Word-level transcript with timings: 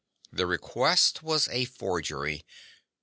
The 0.31 0.47
request 0.47 1.21
was 1.21 1.47
a 1.49 1.65
forgery. 1.65 2.43